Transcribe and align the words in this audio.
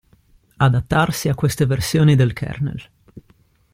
Adattarsi 0.57 1.29
a 1.29 1.35
queste 1.35 1.67
versioni 1.67 2.15
del 2.15 2.33
kernel. 2.33 2.83